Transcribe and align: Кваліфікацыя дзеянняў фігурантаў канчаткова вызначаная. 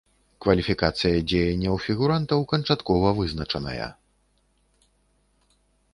Кваліфікацыя 0.43 1.17
дзеянняў 1.31 1.75
фігурантаў 1.85 2.39
канчаткова 2.53 3.15
вызначаная. 3.19 3.89